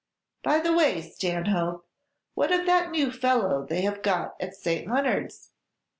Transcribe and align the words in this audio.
By 0.41 0.57
the 0.57 0.73
way, 0.73 0.99
Stanhope, 0.99 1.85
what 2.33 2.51
of 2.51 2.65
that 2.65 2.89
new 2.89 3.11
fellow 3.11 3.63
they 3.67 3.81
have 3.81 4.01
got 4.01 4.35
at 4.39 4.55
St. 4.55 4.87
Leonard's? 4.89 5.51